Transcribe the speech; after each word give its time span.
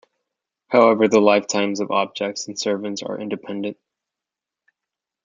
However, 0.69 1.07
the 1.07 1.19
lifetimes 1.19 1.79
of 1.79 1.91
objects 1.91 2.47
and 2.47 2.57
servants 2.57 3.03
are 3.03 3.19
independent. 3.19 3.77